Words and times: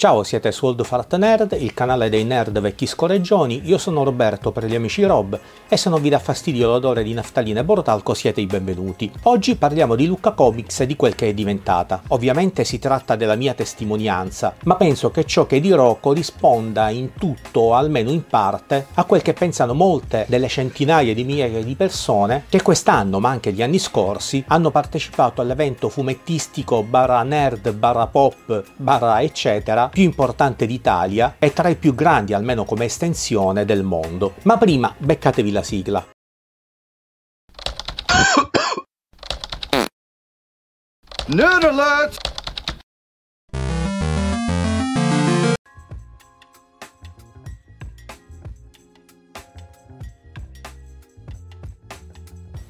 Ciao, 0.00 0.22
siete 0.22 0.50
su 0.50 0.64
Old 0.64 0.82
Fart 0.82 1.14
Nerd, 1.16 1.54
il 1.60 1.74
canale 1.74 2.08
dei 2.08 2.24
nerd 2.24 2.58
vecchi 2.58 2.86
scorreggioni. 2.86 3.60
Io 3.64 3.76
sono 3.76 4.02
Roberto 4.02 4.50
per 4.50 4.64
gli 4.64 4.74
amici 4.74 5.04
Rob 5.04 5.38
e 5.68 5.76
se 5.76 5.90
non 5.90 6.00
vi 6.00 6.08
dà 6.08 6.18
fastidio 6.18 6.68
l'odore 6.68 7.02
di 7.02 7.12
naftalina 7.12 7.60
e 7.60 7.64
borotalco 7.64 8.14
siete 8.14 8.40
i 8.40 8.46
benvenuti. 8.46 9.12
Oggi 9.24 9.56
parliamo 9.56 9.96
di 9.96 10.06
Lucca 10.06 10.30
Comics 10.30 10.80
e 10.80 10.86
di 10.86 10.96
quel 10.96 11.14
che 11.14 11.28
è 11.28 11.34
diventata. 11.34 12.00
Ovviamente 12.08 12.64
si 12.64 12.78
tratta 12.78 13.14
della 13.14 13.34
mia 13.34 13.52
testimonianza, 13.52 14.54
ma 14.64 14.76
penso 14.76 15.10
che 15.10 15.26
ciò 15.26 15.44
che 15.44 15.60
dirò 15.60 15.94
corrisponda 15.96 16.88
in 16.88 17.12
tutto 17.12 17.60
o 17.60 17.74
almeno 17.74 18.08
in 18.08 18.26
parte 18.26 18.86
a 18.94 19.04
quel 19.04 19.20
che 19.20 19.34
pensano 19.34 19.74
molte 19.74 20.24
delle 20.30 20.48
centinaia 20.48 21.12
di 21.12 21.24
migliaia 21.24 21.62
di 21.62 21.74
persone 21.74 22.44
che 22.48 22.62
quest'anno, 22.62 23.20
ma 23.20 23.28
anche 23.28 23.52
gli 23.52 23.60
anni 23.60 23.78
scorsi, 23.78 24.42
hanno 24.46 24.70
partecipato 24.70 25.42
all'evento 25.42 25.90
fumettistico 25.90 26.82
barra 26.84 27.22
nerd 27.22 27.70
barra 27.74 28.06
pop 28.06 28.64
barra 28.76 29.20
eccetera 29.20 29.88
più 29.90 30.02
importante 30.02 30.64
d'Italia 30.64 31.36
e 31.38 31.52
tra 31.52 31.68
i 31.68 31.76
più 31.76 31.94
grandi, 31.94 32.32
almeno 32.32 32.64
come 32.64 32.86
estensione, 32.86 33.66
del 33.66 33.82
mondo. 33.82 34.34
Ma 34.44 34.56
prima 34.56 34.94
beccatevi 34.96 35.50
la 35.50 35.62
sigla. 35.62 36.06
Nerd 41.26 41.64
alert! 41.64 42.39